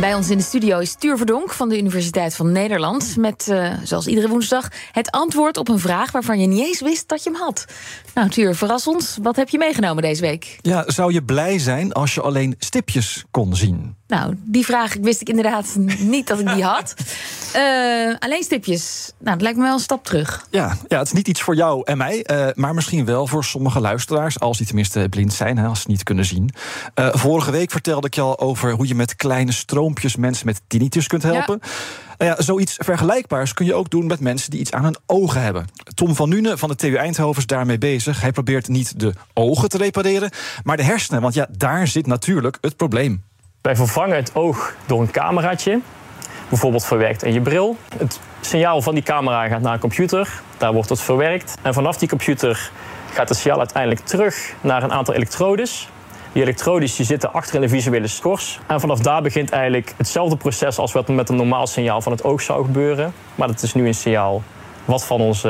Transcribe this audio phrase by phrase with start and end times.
[0.00, 3.16] Bij ons in de studio is Tuur Verdonk van de Universiteit van Nederland.
[3.16, 7.08] Met, uh, zoals iedere woensdag, het antwoord op een vraag waarvan je niet eens wist
[7.08, 7.64] dat je hem had.
[8.14, 9.18] Nou, Tuur, verras ons.
[9.22, 10.58] Wat heb je meegenomen deze week?
[10.60, 13.96] Ja, zou je blij zijn als je alleen stipjes kon zien?
[14.14, 16.94] Nou, die vraag wist ik inderdaad niet dat ik die had.
[17.56, 19.12] Uh, alleen stipjes.
[19.18, 20.46] Nou, dat lijkt me wel een stap terug.
[20.50, 23.44] Ja, ja het is niet iets voor jou en mij, uh, maar misschien wel voor
[23.44, 26.50] sommige luisteraars, als die tenminste blind zijn, hè, als ze niet kunnen zien.
[26.94, 30.60] Uh, vorige week vertelde ik je al over hoe je met kleine stroompjes mensen met
[30.66, 31.58] tinnitus kunt helpen.
[31.62, 31.68] Ja.
[32.18, 35.42] Nou ja, zoiets vergelijkbaars kun je ook doen met mensen die iets aan hun ogen
[35.42, 35.66] hebben.
[35.94, 38.20] Tom van Nune van de TU Eindhoven is daarmee bezig.
[38.20, 40.30] Hij probeert niet de ogen te repareren,
[40.62, 41.22] maar de hersenen.
[41.22, 43.22] Want ja, daar zit natuurlijk het probleem.
[43.64, 45.80] Wij vervangen het oog door een cameraatje,
[46.48, 47.76] bijvoorbeeld verwerkt in je bril.
[47.98, 51.54] Het signaal van die camera gaat naar een computer, daar wordt het verwerkt.
[51.62, 52.70] En vanaf die computer
[53.12, 55.88] gaat het signaal uiteindelijk terug naar een aantal elektrodes.
[56.32, 58.60] Die elektrodes die zitten achter in de visuele schors.
[58.66, 62.24] En vanaf daar begint eigenlijk hetzelfde proces als wat met een normaal signaal van het
[62.24, 63.12] oog zou gebeuren.
[63.34, 64.42] Maar dat is nu een signaal
[64.84, 65.46] wat van ons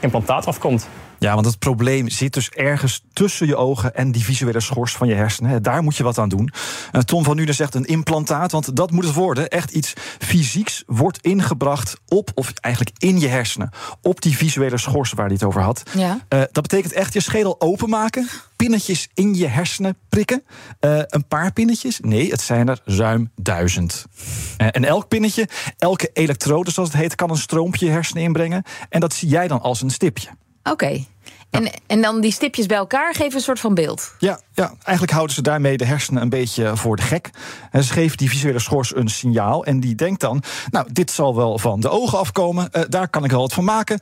[0.00, 0.88] implantaat afkomt.
[1.20, 5.08] Ja, want het probleem zit dus ergens tussen je ogen en die visuele schors van
[5.08, 5.62] je hersenen.
[5.62, 6.52] Daar moet je wat aan doen.
[6.92, 9.48] Uh, Tom van Nuenen zegt een implantaat, want dat moet het worden.
[9.48, 13.70] Echt iets fysieks wordt ingebracht op, of eigenlijk in je hersenen.
[14.02, 15.82] Op die visuele schors waar hij het over had.
[15.96, 16.10] Ja.
[16.12, 20.42] Uh, dat betekent echt je schedel openmaken, pinnetjes in je hersenen prikken.
[20.80, 21.98] Uh, een paar pinnetjes?
[22.00, 24.04] Nee, het zijn er ruim duizend.
[24.56, 25.48] en elk pinnetje,
[25.78, 28.62] elke elektrode zoals het heet, kan een stroompje je hersenen inbrengen.
[28.88, 30.28] En dat zie jij dan als een stipje.
[30.62, 30.70] Oké.
[30.70, 31.06] Okay.
[31.50, 34.14] En, en dan die stipjes bij elkaar geven een soort van beeld.
[34.18, 37.30] Ja, ja, eigenlijk houden ze daarmee de hersenen een beetje voor de gek.
[37.70, 39.64] En ze geven die visuele schors een signaal.
[39.64, 42.68] En die denkt dan: Nou, dit zal wel van de ogen afkomen.
[42.72, 43.98] Uh, daar kan ik wel wat van maken.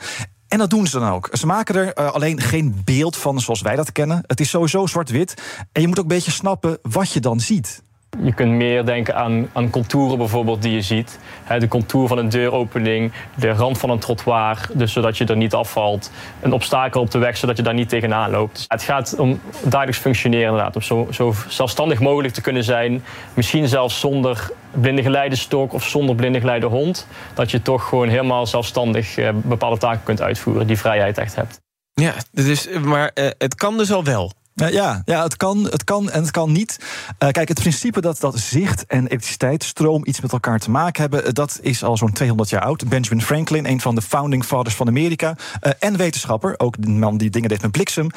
[0.48, 1.28] En dat doen ze dan ook.
[1.32, 4.22] Ze maken er uh, alleen geen beeld van zoals wij dat kennen.
[4.26, 5.34] Het is sowieso zwart-wit.
[5.72, 7.82] En je moet ook een beetje snappen wat je dan ziet.
[8.22, 11.18] Je kunt meer denken aan, aan contouren bijvoorbeeld die je ziet.
[11.58, 15.54] de contour van een deuropening, de rand van een trottoir, dus zodat je er niet
[15.54, 16.10] afvalt.
[16.40, 18.54] Een obstakel op de weg, zodat je daar niet tegenaan loopt.
[18.54, 20.76] Dus het gaat om dagelijks functioneren inderdaad.
[20.76, 23.04] Om zo, zo zelfstandig mogelijk te kunnen zijn.
[23.34, 27.06] Misschien zelfs zonder blinde geleidestok of zonder blinde geleide hond.
[27.34, 30.66] Dat je toch gewoon helemaal zelfstandig eh, bepaalde taken kunt uitvoeren.
[30.66, 31.60] Die vrijheid echt hebt.
[31.92, 34.32] Ja, dus, maar uh, het kan dus al wel.
[34.66, 36.78] Ja, ja het, kan, het kan en het kan niet.
[37.18, 41.34] Uh, kijk, het principe dat, dat zicht en elektriciteitsstroom iets met elkaar te maken hebben,
[41.34, 42.88] dat is al zo'n 200 jaar oud.
[42.88, 47.16] Benjamin Franklin, een van de founding fathers van Amerika, uh, en wetenschapper, ook de man
[47.16, 48.10] die dingen deed met bliksem,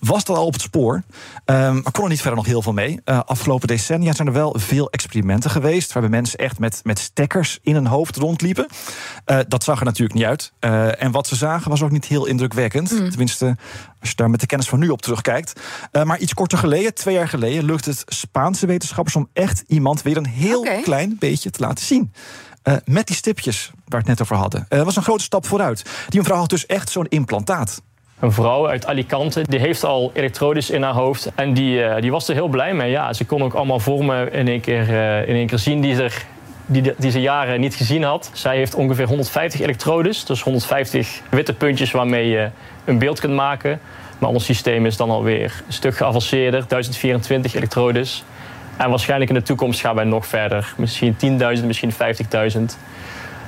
[0.00, 1.02] was dat al op het spoor.
[1.46, 3.00] maar kon er niet verder nog heel veel mee.
[3.04, 7.74] afgelopen decennia zijn er wel veel experimenten geweest, waarbij mensen echt met, met stekkers in
[7.74, 8.66] hun hoofd rondliepen.
[9.48, 10.52] dat zag er natuurlijk niet uit.
[10.98, 12.90] en wat ze zagen was ook niet heel indrukwekkend.
[12.90, 13.10] Mm.
[13.10, 13.56] Tenminste,
[14.02, 15.60] als je daar met de kennis van nu op terugkijkt.
[15.92, 20.02] Uh, maar iets korter geleden, twee jaar geleden, lukt het Spaanse wetenschappers om echt iemand
[20.02, 20.82] weer een heel okay.
[20.82, 22.12] klein beetje te laten zien.
[22.64, 24.66] Uh, met die stipjes waar we het net over hadden.
[24.68, 25.84] Dat uh, was een grote stap vooruit.
[26.08, 27.82] Die mevrouw had dus echt zo'n implantaat.
[28.18, 31.30] Een vrouw uit Alicante, die heeft al elektrodes in haar hoofd.
[31.34, 32.90] En die, uh, die was er heel blij mee.
[32.90, 34.88] Ja, ze kon ook allemaal vormen in één keer,
[35.28, 36.24] in één keer zien die, er,
[36.72, 38.30] die, die ze jaren niet gezien had.
[38.32, 40.24] Zij heeft ongeveer 150 elektrodes.
[40.24, 42.48] Dus 150 witte puntjes waarmee je
[42.84, 43.80] een beeld kunt maken.
[44.18, 48.24] Maar ons systeem is dan alweer een stuk geavanceerder, 1024 elektrodes.
[48.76, 50.74] En waarschijnlijk in de toekomst gaan wij nog verder.
[50.76, 51.16] Misschien
[51.58, 52.60] 10.000, misschien 50.000.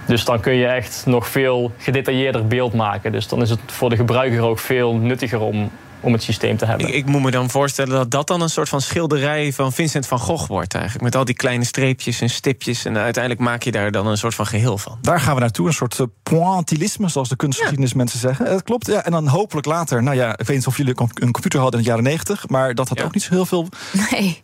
[0.07, 3.13] Dus dan kun je echt nog veel gedetailleerder beeld maken.
[3.13, 5.71] Dus dan is het voor de gebruiker ook veel nuttiger om,
[6.05, 6.89] om het systeem te hebben.
[6.89, 10.07] Ik, ik, moet me dan voorstellen dat dat dan een soort van schilderij van Vincent
[10.07, 11.05] van Gogh wordt eigenlijk.
[11.05, 12.85] Met al die kleine streepjes en stipjes.
[12.85, 14.99] En uiteindelijk maak je daar dan een soort van geheel van.
[15.01, 17.97] Daar gaan we naartoe, een soort uh, pointillisme, zoals de kunstgeschiedenis ja.
[17.97, 18.45] mensen zeggen.
[18.45, 19.05] Dat klopt, ja.
[19.05, 21.85] En dan hopelijk later, nou ja, ik weet niet of jullie een computer hadden in
[21.85, 22.49] de jaren negentig.
[22.49, 23.05] Maar dat had ja.
[23.05, 23.69] ook niet zo heel veel...
[24.11, 24.43] Nee.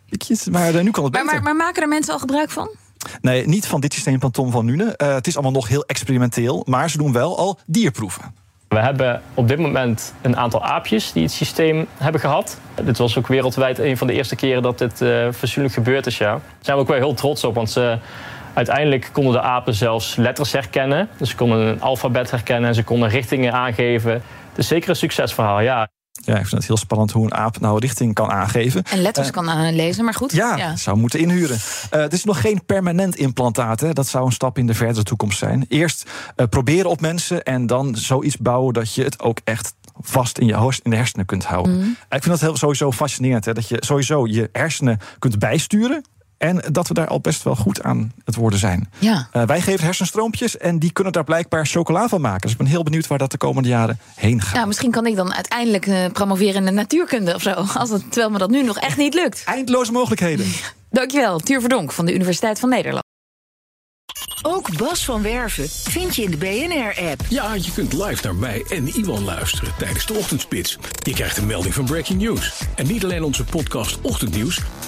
[0.51, 1.25] Maar uh, nu kan het beter.
[1.25, 2.75] Maar, maar, maken er mensen al gebruik van?
[3.21, 4.93] Nee, niet van dit systeem van Tom van Nune.
[4.97, 6.63] Uh, het is allemaal nog heel experimenteel.
[6.65, 8.35] Maar ze doen wel al dierproeven.
[8.71, 12.59] We hebben op dit moment een aantal aapjes die het systeem hebben gehad.
[12.83, 16.17] Dit was ook wereldwijd een van de eerste keren dat dit uh, fatsoenlijk gebeurd is.
[16.17, 16.31] Ja.
[16.31, 17.97] Daar zijn we ook wel heel trots op, want ze,
[18.53, 21.09] uiteindelijk konden de apen zelfs letters herkennen.
[21.17, 24.11] Dus ze konden een alfabet herkennen en ze konden richtingen aangeven.
[24.11, 25.87] Het is zeker een succesverhaal, ja.
[26.11, 28.83] Ja, ik vind het heel spannend hoe een aap nou richting kan aangeven.
[28.83, 30.31] En letters Eh, kan aanlezen, maar goed.
[30.31, 31.57] Ja, zou moeten inhuren.
[31.89, 33.79] Eh, het is nog geen permanent implantaat.
[33.79, 33.93] Hè.
[33.93, 35.65] Dat zou een stap in de verdere toekomst zijn.
[35.69, 40.37] Eerst eh, proberen op mensen en dan zoiets bouwen dat je het ook echt vast
[40.37, 41.73] in je in de hersenen kunt houden.
[41.77, 41.81] Mhm.
[41.83, 43.45] Eh, Ik vind dat heel, sowieso fascinerend.
[43.45, 46.03] Hè, dat je sowieso je hersenen kunt bijsturen.
[46.41, 48.89] En dat we daar al best wel goed aan het worden zijn.
[48.99, 49.27] Ja.
[49.31, 52.41] Eh, wij geven hersenstroompjes en die kunnen daar blijkbaar chocola van maken.
[52.41, 54.53] Dus ik ben heel benieuwd waar dat de komende jaren heen gaat.
[54.53, 57.51] Nou, misschien kan ik dan uiteindelijk eh, promoveren in de natuurkunde of zo.
[57.81, 59.43] Als het, terwijl me dat nu nog echt niet lukt.
[59.45, 60.45] Eindloze mogelijkheden.
[60.89, 63.03] Dankjewel, Tuur Verdonk van de Universiteit van Nederland.
[64.41, 67.21] Ook Bas van Werven vind je in de BNR-app.
[67.29, 70.77] Ja, je kunt live naar mij en Iwan luisteren tijdens de ochtendspits.
[71.03, 72.61] Je krijgt een melding van Breaking News.
[72.75, 74.59] En niet alleen onze podcast Ochtendnieuws,